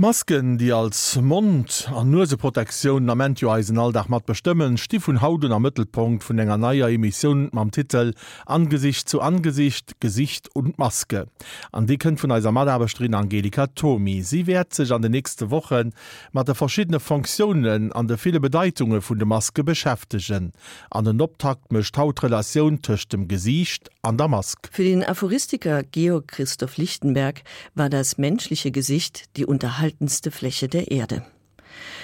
Masken, 0.00 0.58
die 0.58 0.72
als 0.72 1.16
Mund 1.20 1.90
an 1.92 2.12
Nuseprotektion 2.12 3.10
am 3.10 3.18
Mentioeisen 3.18 3.80
alldach 3.80 4.06
mat 4.06 4.26
bestimmen, 4.26 4.78
stief 4.78 5.08
hun 5.08 5.20
Hauden 5.20 5.50
am 5.50 5.62
Mittelpunkt 5.62 6.22
vun 6.22 6.38
enger 6.38 6.56
naier 6.56 6.88
Emission 6.88 7.48
mam 7.50 7.72
Titel 7.72 8.14
„Angesicht 8.46 9.08
zu 9.08 9.20
Angesicht, 9.20 10.00
Gesicht 10.00 10.54
und 10.54 10.78
Maske. 10.78 11.26
An 11.72 11.88
die 11.88 11.98
kennt 11.98 12.22
vun 12.22 12.30
eiser 12.30 12.52
Maderbestrin 12.52 13.12
Angelika 13.12 13.66
Tomi. 13.66 14.22
Sie 14.22 14.46
wehrt 14.46 14.72
sich 14.72 14.92
an 14.92 15.02
de 15.02 15.10
nächste 15.10 15.50
Wochen 15.50 15.90
mat 16.30 16.46
der 16.46 16.54
verschiedene 16.54 17.00
Funktionen 17.00 17.90
an 17.90 18.06
de 18.06 18.18
viele 18.18 18.38
Bedeutungen 18.38 19.02
vun 19.02 19.18
de 19.18 19.26
Maske 19.26 19.64
beschäftigen. 19.64 20.52
An 20.92 21.06
den 21.06 21.20
Obtakt 21.20 21.72
mecht 21.72 21.98
Hautrelation 21.98 22.82
töcht 22.82 23.12
dem 23.12 23.26
Gesicht 23.26 23.90
an 24.02 24.16
der 24.16 24.28
Mask. 24.28 24.68
Für 24.70 24.84
den 24.84 25.02
Aphoristiker 25.02 25.82
Georg 25.82 26.28
Christoph 26.28 26.76
Lichtenberg 26.76 27.42
war 27.74 27.90
das 27.90 28.16
menschliche 28.16 28.70
Gesicht 28.70 29.24
die 29.36 29.44
Unterhaltung 29.44 29.87
erhaltenste 29.88 30.30
Fläche 30.30 30.68
der 30.68 30.90
Erde. 30.90 31.22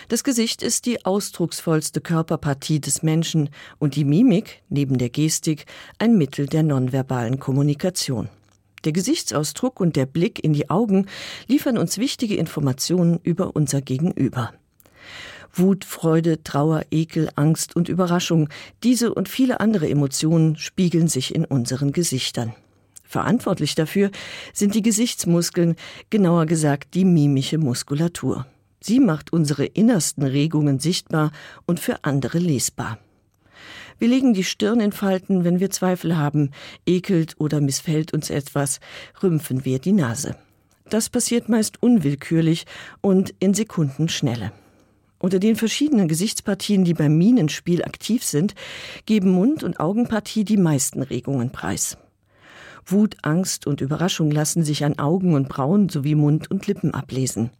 Das 0.08 0.24
Gesicht 0.24 0.62
ist 0.62 0.86
die 0.86 1.04
ausdrucksvollste 1.04 2.00
Körperpartie 2.00 2.80
des 2.80 3.02
Menschen 3.02 3.50
und 3.78 3.94
die 3.96 4.04
Mimik 4.04 4.62
neben 4.70 4.96
der 4.96 5.10
Gestik 5.10 5.66
ein 5.98 6.16
Mittel 6.16 6.46
der 6.46 6.62
nonverbalen 6.62 7.38
Kommunikation. 7.38 8.28
Der 8.84 8.92
Gesichtsausdruck 8.92 9.80
und 9.80 9.96
der 9.96 10.06
Blick 10.06 10.42
in 10.42 10.54
die 10.54 10.70
Augen 10.70 11.06
liefern 11.46 11.76
uns 11.76 11.98
wichtige 11.98 12.36
Informationen 12.36 13.20
über 13.22 13.54
unser 13.54 13.82
Gegenüber. 13.82 14.52
Wut, 15.52 15.84
Freude, 15.84 16.42
Trauer, 16.42 16.84
Ekel, 16.90 17.28
Angst 17.36 17.76
und 17.76 17.88
Überraschung, 17.88 18.48
diese 18.82 19.14
und 19.14 19.28
viele 19.28 19.60
andere 19.60 19.88
Emotionen 19.88 20.56
spiegeln 20.56 21.08
sich 21.08 21.34
in 21.34 21.44
unseren 21.44 21.92
Gesichtern. 21.92 22.54
Verantwortlich 23.14 23.76
dafür 23.76 24.10
sind 24.52 24.74
die 24.74 24.82
Gesichtsmuskeln, 24.82 25.76
genauer 26.10 26.46
gesagt 26.46 26.94
die 26.94 27.04
mimische 27.04 27.58
Muskulatur. 27.58 28.44
Sie 28.80 28.98
macht 28.98 29.32
unsere 29.32 29.66
innersten 29.66 30.24
Regungen 30.24 30.80
sichtbar 30.80 31.30
und 31.64 31.78
für 31.78 32.02
andere 32.02 32.38
lesbar. 32.38 32.98
Wir 34.00 34.08
legen 34.08 34.34
die 34.34 34.42
Stirn 34.42 34.80
in 34.80 34.90
Falten, 34.90 35.44
wenn 35.44 35.60
wir 35.60 35.70
Zweifel 35.70 36.16
haben, 36.16 36.50
ekelt 36.86 37.36
oder 37.38 37.60
missfällt 37.60 38.12
uns 38.12 38.30
etwas, 38.30 38.80
rümpfen 39.22 39.64
wir 39.64 39.78
die 39.78 39.92
Nase. 39.92 40.34
Das 40.90 41.08
passiert 41.08 41.48
meist 41.48 41.80
unwillkürlich 41.80 42.64
und 43.00 43.32
in 43.38 43.54
Sekundenschnelle. 43.54 44.50
Unter 45.20 45.38
den 45.38 45.54
verschiedenen 45.54 46.08
Gesichtspartien, 46.08 46.84
die 46.84 46.94
beim 46.94 47.16
Minenspiel 47.16 47.84
aktiv 47.84 48.24
sind, 48.24 48.56
geben 49.06 49.30
Mund- 49.30 49.62
und 49.62 49.78
Augenpartie 49.78 50.42
die 50.42 50.56
meisten 50.56 51.02
Regungen 51.02 51.50
preis. 51.50 51.96
Wut, 52.86 53.16
Angst 53.22 53.66
und 53.66 53.80
Überraschung 53.80 54.30
lassen 54.30 54.64
sich 54.64 54.84
an 54.84 54.98
Augen 54.98 55.34
und 55.34 55.48
Brauen 55.48 55.88
sowie 55.88 56.14
Mund 56.14 56.50
und 56.50 56.66
Lippen 56.66 56.92
ablesen. 56.92 57.50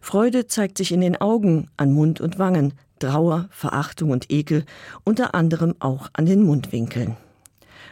Freude 0.00 0.46
zeigt 0.46 0.78
sich 0.78 0.92
in 0.92 1.00
den 1.00 1.20
Augen, 1.20 1.68
an 1.76 1.92
Mund 1.92 2.20
und 2.20 2.38
Wangen, 2.38 2.74
Trauer, 2.98 3.48
Verachtung 3.50 4.10
und 4.10 4.30
Ekel, 4.30 4.64
unter 5.04 5.34
anderem 5.34 5.74
auch 5.80 6.08
an 6.12 6.26
den 6.26 6.42
Mundwinkeln. 6.42 7.16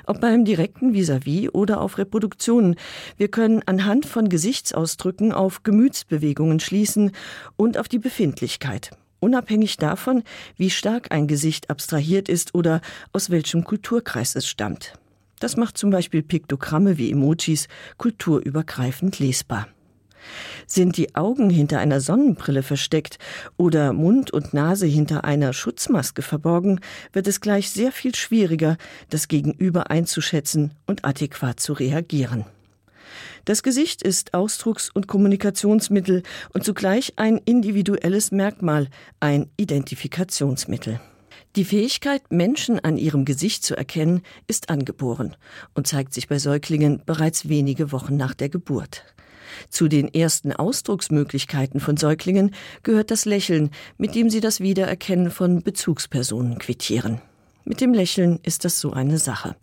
Ob 0.07 0.21
beim 0.21 0.45
direkten 0.45 0.93
vis-à-vis 0.93 1.49
-vis 1.49 1.51
oder 1.51 1.81
auf 1.81 1.99
Reproduktionen, 1.99 2.77
wir 3.17 3.29
können 3.29 3.63
anhand 3.67 4.07
von 4.07 4.29
Gesichtsausdrücken 4.29 5.33
auf 5.33 5.63
Gemütsbewegungen 5.63 6.61
schließen 6.61 7.13
und 7.57 7.77
auf 7.77 7.89
die 7.89 7.99
Befindlichkeit, 7.99 8.91
unabhängig 9.21 9.77
davon, 9.77 10.23
wie 10.57 10.71
stark 10.71 11.13
ein 11.13 11.27
Gesicht 11.27 11.71
abstrahiert 11.71 12.29
ist 12.29 12.55
oder 12.55 12.81
aus 13.13 13.31
welchem 13.31 13.65
Kulturkreis 13.65 14.35
es 14.37 14.47
stammt. 14.47 14.95
Das 15.41 15.57
macht 15.57 15.77
zum 15.77 15.91
Beispiel 15.91 16.23
Piktogramme 16.23 16.99
wie 16.99 17.11
Emojis 17.11 17.67
kulturübergreifend 17.97 19.19
lesbar. 19.19 19.67
Sind 20.67 20.99
die 20.99 21.15
Augen 21.15 21.49
hinter 21.49 21.79
einer 21.81 22.01
Sonnenbrille 22.01 22.63
versteckt 22.63 23.19
oder 23.57 23.95
Mund 23.95 24.31
und 24.31 24.53
Nase 24.53 24.87
hinter 24.87 25.25
einer 25.25 25.55
Schutzmaske 25.55 26.23
verborgen, 26.23 26.81
wird 27.13 27.27
es 27.27 27.41
gleich 27.41 27.71
sehr 27.71 27.91
viel 27.91 28.15
schwieriger, 28.15 28.77
das 29.09 29.29
Gegenüber 29.29 29.91
einzuschätzen 29.91 30.75
und 30.87 31.05
adäquat 31.07 31.59
zu 31.59 31.73
reagieren. 31.73 32.45
Das 33.47 33.63
Gesicht 33.63 34.03
ist 34.03 34.35
Ausdrucks- 34.35 34.91
und 34.91 35.09
Kommunikationsmittel 35.09 36.23
und 36.53 36.65
zugleich 36.65 37.15
ein 37.17 37.39
individuelles 37.39 38.31
Merkmal, 38.31 38.89
ein 39.19 39.51
Identifikationsmittel. 39.57 41.01
Die 41.57 41.65
Fähigkeit, 41.65 42.23
Menschen 42.31 42.79
an 42.79 42.97
ihrem 42.97 43.25
Gesicht 43.25 43.65
zu 43.65 43.77
erkennen, 43.77 44.23
ist 44.47 44.71
angeboren 44.71 45.37
und 45.75 45.89
zeigt 45.89 46.15
sich 46.15 46.29
bei 46.29 46.39
Säuglingen 46.39 47.03
bereits 47.05 47.49
wenige 47.49 47.91
Wochen 47.91 48.17
nach 48.17 48.35
der 48.35 48.49
Geburt. 48.49 49.05
Zu 49.69 49.89
den 49.89 50.15
ersten 50.15 50.53
Ausdrucksmöglichkeiten 50.53 51.81
von 51.81 51.97
Säuglingen 51.97 52.55
gehört 52.85 53.11
das 53.11 53.25
Lächeln, 53.25 53.71
mit 53.99 54.15
dem 54.15 54.31
sie 54.31 54.41
das 54.41 54.61
Wiedererkennen 54.61 55.33
von 55.33 55.63
Bezugspersonen 55.63 56.59
quittieren. 56.61 57.21
Mit 57.65 57.81
dem 57.81 57.95
Lächeln 57.95 58.39
ist 58.45 58.65
das 58.65 58.79
so 58.79 58.93
eine 58.93 59.19
Sache. 59.19 59.57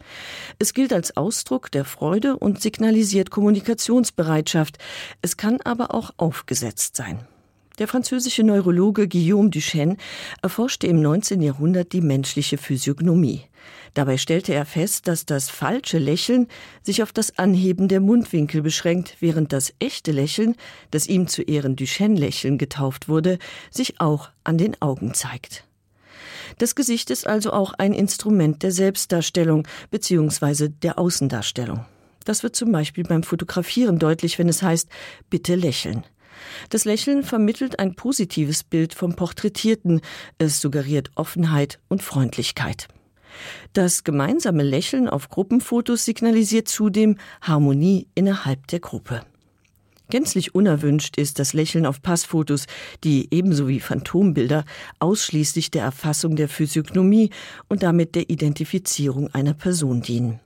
Es 0.60 0.74
gilt 0.74 0.92
als 0.92 1.16
Ausdruck 1.16 1.72
der 1.72 1.86
Freude 1.86 2.36
und 2.36 2.62
signalisiert 2.62 3.32
Kommunikationsbereitschaft. 3.32 4.78
Es 5.22 5.38
kann 5.38 5.62
aber 5.62 5.94
auch 5.94 6.12
aufgesetzt 6.18 6.98
sein. 6.98 7.26
Der 7.78 7.88
französische 7.88 8.42
Neurologe 8.42 9.08
Guillaume 9.08 9.52
Duchesne 9.52 9.98
erforschte 10.42 10.88
im 10.88 11.00
19. 11.00 11.44
Jahrhundert 11.44 11.94
die 11.94 12.02
menschliche 12.02 12.58
Physiognomie. 12.58 13.44
Dabei 13.94 14.18
stellte 14.18 14.52
er 14.52 14.66
fest, 14.66 15.08
dass 15.08 15.28
das 15.28 15.50
falsche 15.52 16.00
Lächeln 16.00 16.48
sich 16.82 17.04
auf 17.04 17.12
das 17.12 17.38
Anheben 17.38 17.88
der 17.88 18.00
Mundwinkel 18.00 18.64
beschränkt, 18.64 19.18
während 19.20 19.54
das 19.54 19.74
echte 19.78 20.12
Lächeln, 20.12 20.56
das 20.90 21.06
ihm 21.06 21.28
zu 21.28 21.44
Ehren 21.44 21.76
Duchesne-Lächeln 21.76 22.58
getauft 22.58 23.10
wurde, 23.10 23.38
sich 23.70 24.00
auch 24.00 24.30
an 24.44 24.58
den 24.58 24.82
Augen 24.82 25.14
zeigt. 25.14 25.64
Das 26.58 26.74
Gesicht 26.74 27.12
ist 27.12 27.28
also 27.28 27.54
auch 27.54 27.74
ein 27.74 27.94
Instrument 27.94 28.64
der 28.64 28.72
Selbstdarstellung 28.72 29.68
bzw. 29.92 30.70
der 30.70 30.98
Außendarstellung. 30.98 31.86
Das 32.26 32.42
wird 32.42 32.56
zum 32.56 32.72
Beispiel 32.72 33.04
beim 33.04 33.22
Fotografieren 33.22 34.00
deutlich, 34.00 34.40
wenn 34.40 34.50
es 34.50 34.64
heißt 34.64 34.90
bitte 35.30 35.54
lächeln. 35.54 36.04
Das 36.70 36.86
Lächeln 36.86 37.24
vermittelt 37.24 37.80
ein 37.80 37.96
positives 37.96 38.64
Bild 38.64 38.94
vom 38.94 39.16
Porträtierten, 39.16 40.02
es 40.38 40.62
suggeriert 40.62 41.12
Offenheit 41.16 41.80
und 41.88 42.02
Freundlichkeit. 42.02 42.88
Das 43.74 44.04
gemeinsame 44.04 44.64
Lächeln 44.64 45.08
auf 45.08 45.30
Gruppenfotos 45.30 46.06
signalisiert 46.06 46.68
zudem 46.68 47.18
Harmonie 47.42 48.08
innerhalb 48.16 48.68
der 48.68 48.80
Gruppe. 48.80 49.22
Gänzlich 50.10 50.56
unerwünscht 50.56 51.18
ist 51.18 51.38
das 51.38 51.52
Lächeln 51.52 51.86
auf 51.86 52.02
Passfotos, 52.02 52.66
die 53.04 53.28
ebenso 53.32 53.68
wie 53.68 53.82
Phantombilder 53.82 54.64
ausschließlich 55.00 55.70
der 55.70 55.84
Erfassung 55.84 56.38
der 56.38 56.48
Physiognomie 56.48 57.30
und 57.68 57.84
damit 57.84 58.16
der 58.16 58.30
Identifizierung 58.30 59.28
einer 59.34 59.54
Person 59.54 60.02
dienen. 60.02 60.40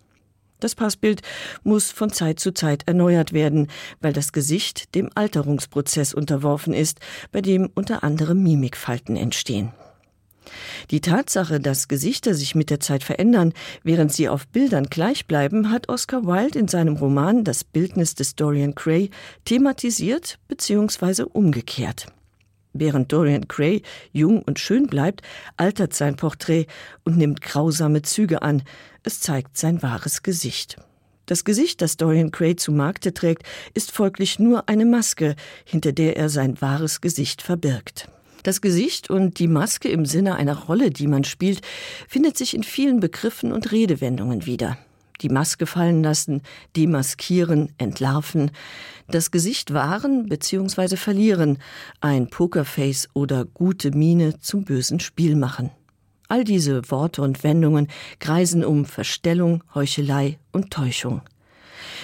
Das 0.62 0.76
Passbild 0.76 1.22
muss 1.64 1.92
von 1.92 2.12
Zeit 2.12 2.40
zu 2.40 2.54
Zeit 2.54 2.84
erneuert 2.86 3.34
werden, 3.34 3.68
weil 4.00 4.14
das 4.14 4.32
Gesicht 4.32 4.96
dem 4.96 5.10
Alterungsprozess 5.16 6.14
unterworfen 6.14 6.74
ist, 6.74 7.00
bei 7.32 7.42
dem 7.42 7.70
unter 7.74 8.04
anderem 8.04 8.42
Mimikfalten 8.44 9.18
entstehen. 9.18 9.74
Die 10.92 11.02
Tatsache, 11.02 11.60
dass 11.60 11.88
Gesichter 11.88 12.34
sich 12.34 12.56
mit 12.56 12.70
der 12.70 12.80
Zeit 12.80 13.04
verändern, 13.04 13.54
während 13.84 14.14
sie 14.14 14.30
auf 14.30 14.48
Bildern 14.48 14.86
gleich 14.86 15.26
bleiben, 15.26 15.72
hat 15.72 15.90
Oscar 15.90 16.26
Wilde 16.26 16.60
in 16.60 16.68
seinem 16.68 16.96
Roman 16.96 17.44
Das 17.44 17.64
Bildnis 17.64 18.16
des 18.16 18.36
Dorian 18.36 18.76
Gray 18.76 19.10
thematisiert 19.46 20.40
bzw. 20.48 21.24
umgekehrt. 21.24 22.08
Während 22.74 23.12
Dorian 23.12 23.48
Gray 23.48 23.82
jung 24.12 24.42
und 24.44 24.60
schön 24.60 24.88
bleibt, 24.88 25.22
altert 25.58 25.94
sein 25.94 26.16
Porträt 26.16 26.68
und 27.04 27.18
nimmt 27.18 27.42
grausame 27.42 28.02
Züge 28.02 28.42
an. 28.42 28.64
Es 29.04 29.20
zeigt 29.20 29.58
sein 29.58 29.82
wahres 29.82 30.24
Gesicht. 30.24 30.78
Das 31.26 31.44
Gesicht, 31.44 31.82
das 31.82 31.98
Dorian 31.98 32.32
Gray 32.32 32.56
zu 32.56 32.72
Markte 32.72 33.14
trägt, 33.14 33.44
ist 33.74 33.92
folglich 33.92 34.40
nur 34.40 34.68
eine 34.70 34.86
Maske, 34.86 35.36
hinter 35.66 35.92
der 35.92 36.18
er 36.18 36.30
sein 36.30 36.60
wahres 36.62 37.02
Gesicht 37.02 37.42
verbirgt. 37.42 38.10
Das 38.44 38.62
Gesicht 38.62 39.10
und 39.10 39.38
die 39.40 39.48
Maske 39.48 39.90
im 39.90 40.06
Sinne 40.06 40.36
einer 40.36 40.58
Rolle, 40.58 40.90
die 40.90 41.08
man 41.08 41.24
spielt, 41.24 41.62
findet 42.08 42.38
sich 42.38 42.56
in 42.56 42.64
vielen 42.64 43.00
Begriffen 43.00 43.52
und 43.52 43.72
Redewendungen 43.72 44.46
wieder 44.46 44.78
die 45.22 45.30
Maske 45.30 45.66
fallen 45.66 46.04
lassen, 46.04 46.42
demaskieren, 46.76 47.74
entlarven, 47.78 48.52
das 49.10 49.32
Gesicht 49.32 49.74
wahren 49.74 50.28
bzw. 50.28 50.96
verlieren, 50.96 51.58
ein 52.00 52.30
Pokerface 52.30 53.10
oder 53.14 53.46
gute 53.46 53.92
Miene 53.92 54.40
zum 54.40 54.64
bösen 54.64 55.00
Spiel 55.00 55.36
machen. 55.36 55.72
All 56.28 56.46
diese 56.46 56.90
Worte 56.90 57.22
und 57.22 57.44
Wendungen 57.44 57.88
kreisen 58.20 58.64
um 58.64 58.86
Verstellung, 58.86 59.64
Heuchelei 59.76 60.40
und 60.54 60.72
Täuschung. 60.72 61.22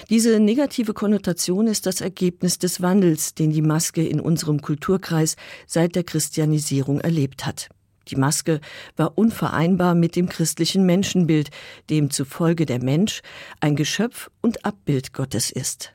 Diese 0.09 0.39
negative 0.39 0.93
Konnotation 0.93 1.67
ist 1.67 1.85
das 1.85 2.01
Ergebnis 2.01 2.59
des 2.59 2.81
Wandels, 2.81 3.35
den 3.35 3.51
die 3.51 3.61
Maske 3.61 4.05
in 4.05 4.19
unserem 4.19 4.61
Kulturkreis 4.61 5.37
seit 5.65 5.95
der 5.95 6.03
Christianisierung 6.03 6.99
erlebt 6.99 7.45
hat. 7.45 7.69
Die 8.09 8.15
Maske 8.15 8.61
war 8.95 9.17
unvereinbar 9.17 9.95
mit 9.95 10.15
dem 10.15 10.29
christlichen 10.29 10.85
Menschenbild, 10.85 11.49
dem 11.89 12.09
zufolge 12.09 12.65
der 12.65 12.81
Mensch 12.81 13.21
ein 13.59 13.75
Geschöpf 13.75 14.29
und 14.41 14.65
Abbild 14.65 15.13
Gottes 15.13 15.51
ist. 15.51 15.93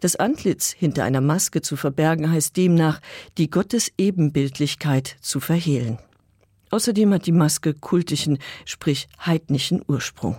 Das 0.00 0.16
Antlitz 0.16 0.72
hinter 0.72 1.04
einer 1.04 1.20
Maske 1.20 1.62
zu 1.62 1.76
verbergen 1.76 2.30
heißt 2.30 2.56
demnach, 2.56 3.00
die 3.38 3.50
Gottes 3.50 3.92
Ebenbildlichkeit 3.98 5.16
zu 5.20 5.40
verhehlen. 5.40 5.98
Außerdem 6.70 7.12
hat 7.14 7.26
die 7.26 7.32
Maske 7.32 7.74
kultischen, 7.74 8.38
sprich 8.64 9.08
heidnischen 9.24 9.82
Ursprung. 9.86 10.36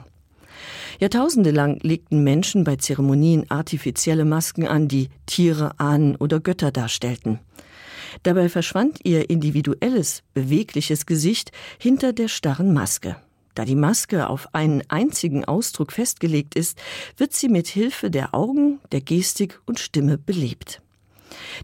Jahrtausende 0.99 1.51
lang 1.51 1.79
legten 1.81 2.23
Menschen 2.23 2.63
bei 2.63 2.77
Zeremonien 2.77 3.49
artifizielle 3.49 4.25
Masken 4.25 4.67
an, 4.67 4.87
die 4.87 5.09
Tiere, 5.25 5.79
Ahnen 5.79 6.15
oder 6.15 6.39
Götter 6.39 6.71
darstellten. 6.71 7.39
Dabei 8.23 8.49
verschwand 8.49 8.99
ihr 9.03 9.29
individuelles, 9.29 10.23
bewegliches 10.33 11.05
Gesicht 11.05 11.51
hinter 11.79 12.13
der 12.13 12.27
starren 12.27 12.73
Maske. 12.73 13.17
Da 13.55 13.63
die 13.63 13.75
Maske 13.75 14.27
auf 14.27 14.53
einen 14.53 14.83
einzigen 14.89 15.45
Ausdruck 15.45 15.93
festgelegt 15.93 16.55
ist, 16.55 16.77
wird 17.15 17.33
sie 17.33 17.47
mit 17.47 17.67
Hilfe 17.67 18.11
der 18.11 18.35
Augen, 18.35 18.79
der 18.91 19.01
Gestik 19.01 19.61
und 19.65 19.79
Stimme 19.79 20.17
belebt. 20.17 20.81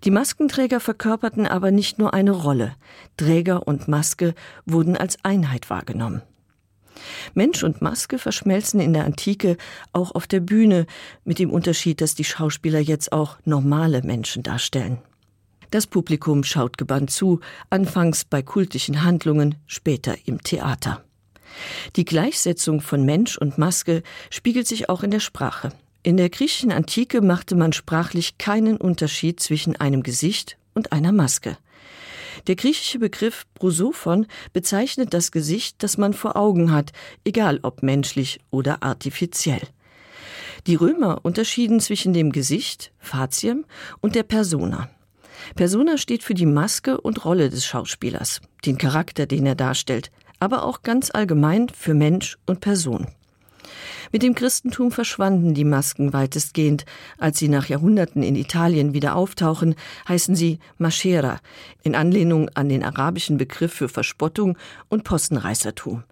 Die 0.04 0.12
Maskenträger 0.12 0.80
verkörperten 0.80 1.46
aber 1.46 1.72
nicht 1.72 2.00
nur 2.00 2.14
eine 2.14 2.32
Rolle. 2.32 2.76
Träger 3.18 3.68
und 3.68 3.88
Maske 3.88 4.34
wurden 4.66 4.96
als 4.96 5.24
Einheit 5.24 5.70
wahrgenommen. 5.70 6.22
Mensch 7.34 7.64
und 7.64 7.82
Maske 7.82 8.20
verschmelzen 8.20 8.80
in 8.80 8.94
der 8.94 9.06
Antike 9.06 9.58
auch 9.92 10.14
auf 10.14 10.28
der 10.28 10.40
Bühne, 10.40 10.86
mit 11.24 11.40
dem 11.40 11.50
Unterschied, 11.50 12.02
dass 12.02 12.16
die 12.16 12.24
Schauspieler 12.24 12.80
jetzt 12.80 13.12
auch 13.12 13.38
normale 13.44 14.02
Menschen 14.04 14.44
darstellen. 14.44 15.00
Das 15.72 15.88
Publikum 15.88 16.44
schaut 16.44 16.78
gebannt 16.78 17.12
zu, 17.12 17.40
anfangs 17.70 18.26
bei 18.26 18.42
kultischen 18.42 19.04
Handlungen, 19.04 19.56
später 19.68 20.16
im 20.26 20.44
Theater. 20.44 21.04
Die 21.96 22.04
Gleichsetzung 22.04 22.82
von 22.82 23.06
Mensch 23.06 23.38
und 23.38 23.58
Maske 23.58 24.04
spiegelt 24.30 24.68
sich 24.68 24.90
auch 24.90 25.02
in 25.02 25.12
der 25.12 25.22
Sprache. 25.22 25.72
In 26.04 26.18
der 26.18 26.30
griechischen 26.30 26.74
Antike 26.74 27.22
machte 27.22 27.56
man 27.56 27.72
sprachlich 27.72 28.38
keinen 28.38 28.76
Unterschied 28.76 29.40
zwischen 29.40 29.78
einem 29.78 30.04
Gesicht 30.04 30.58
und 30.74 30.92
einer 30.92 31.14
Maske. 31.14 31.58
Der 32.48 32.56
griechische 32.56 33.00
Begriff 33.00 33.46
Prosophon 33.54 34.28
bezeichnet 34.52 35.14
das 35.14 35.32
Gesicht, 35.32 35.84
das 35.84 35.98
man 35.98 36.14
vor 36.14 36.36
Augen 36.36 36.72
hat, 36.72 36.92
egal 37.24 37.60
ob 37.62 37.82
menschlich 37.82 38.40
oder 38.50 38.84
artifiziell. 38.84 39.62
Die 40.68 40.76
Römer 40.76 41.20
unterschieden 41.24 41.80
zwischen 41.80 42.12
dem 42.12 42.34
Gesicht, 42.34 42.92
Fatiem 43.00 43.66
und 44.02 44.16
der 44.16 44.24
Persona. 44.24 44.90
Persona 45.56 45.98
steht 45.98 46.24
für 46.24 46.34
die 46.34 46.46
Maske 46.46 47.00
und 47.00 47.26
Rolle 47.26 47.50
des 47.50 47.66
Schauspielers, 47.66 48.42
den 48.66 48.78
Charakter, 48.78 49.26
den 49.26 49.46
er 49.46 49.56
darstellt, 49.56 50.12
aber 50.40 50.64
auch 50.64 50.82
ganz 50.82 51.12
allgemein 51.12 51.70
für 51.70 51.94
Mensch 51.94 52.38
und 52.46 52.62
Person. 52.62 53.08
Mit 54.12 54.24
dem 54.24 54.36
Christentum 54.36 54.92
verschwanden 54.92 55.54
die 55.54 55.64
Masken 55.64 56.12
weitestgehend. 56.12 56.86
Als 57.18 57.40
sie 57.40 57.48
nach 57.48 57.68
Jahrhunderten 57.68 58.24
in 58.24 58.36
Italien 58.36 58.94
wieder 58.94 59.16
auftauchen, 59.16 59.76
heißen 60.08 60.36
sie 60.36 60.60
Maschera, 60.78 61.40
in 61.84 61.96
Anlehnung 61.96 62.50
an 62.54 62.68
den 62.68 62.84
arabischen 62.84 63.38
Begriff 63.38 63.74
für 63.74 63.88
Verspottung 63.88 64.58
und 64.90 65.06
Postenreißertum. 65.06 66.04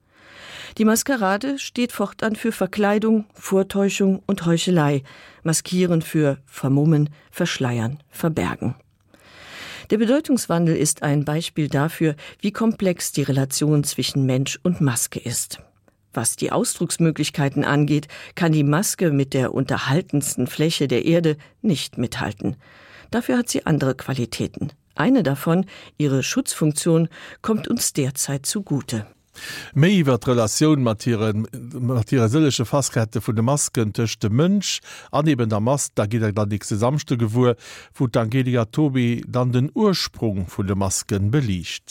Die 0.77 0.85
Maskerade 0.85 1.59
steht 1.59 1.91
fortan 1.91 2.35
für 2.35 2.51
Verkleidung, 2.51 3.25
Vortäuschung 3.33 4.21
und 4.27 4.45
Heuchelei, 4.45 5.03
maskieren 5.43 6.01
für 6.01 6.37
Vermummen, 6.45 7.09
Verschleiern, 7.31 7.99
Verbergen. 8.09 8.75
Der 9.89 9.97
Bedeutungswandel 9.97 10.75
ist 10.75 11.01
ein 11.01 11.25
Beispiel 11.25 11.67
dafür, 11.67 12.15
wie 12.39 12.51
komplex 12.51 13.11
die 13.11 13.23
Relation 13.23 13.83
zwischen 13.83 14.25
Mensch 14.25 14.59
und 14.61 14.81
Maske 14.81 15.19
ist. 15.19 15.59
Was 16.13 16.35
die 16.35 16.51
Ausdrucksmöglichkeiten 16.51 17.63
angeht, 17.63 18.07
kann 18.35 18.51
die 18.51 18.63
Maske 18.63 19.11
mit 19.11 19.33
der 19.33 19.53
unterhaltensten 19.53 20.45
Fläche 20.45 20.87
der 20.87 21.05
Erde 21.05 21.37
nicht 21.61 21.97
mithalten. 21.97 22.55
Dafür 23.09 23.39
hat 23.39 23.49
sie 23.49 23.65
andere 23.65 23.95
Qualitäten. 23.95 24.71
Eine 24.93 25.23
davon, 25.23 25.65
ihre 25.97 26.21
Schutzfunktion, 26.21 27.09
kommt 27.41 27.67
uns 27.67 27.93
derzeit 27.93 28.45
zugute. 28.45 29.07
méi 29.73 29.99
iwwer 29.99 30.19
Relationun 30.27 30.83
materiellesche 30.83 32.65
Faskette 32.65 33.21
vun 33.21 33.35
de 33.35 33.41
Masken 33.41 33.93
töchte 33.93 34.29
Mënsch 34.29 34.79
aneben 35.11 35.49
der 35.49 35.59
Mast 35.59 35.93
da 35.95 36.05
giet 36.05 36.23
er 36.23 36.33
dat 36.33 36.51
ik 36.53 36.63
Samste 36.63 37.17
gewur, 37.17 37.55
wo 37.95 38.05
d'Angelia 38.07 38.65
Tobi 38.65 39.23
dann 39.27 39.51
den 39.51 39.71
Ursprung 39.73 40.47
vun 40.47 40.67
de 40.67 40.75
Masken 40.75 41.31
belicht. 41.31 41.83